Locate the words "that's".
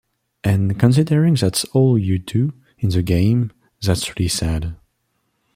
1.35-1.63, 3.83-4.09